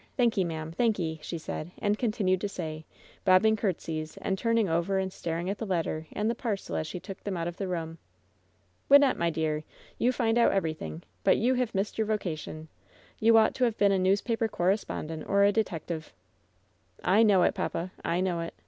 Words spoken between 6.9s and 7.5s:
took them out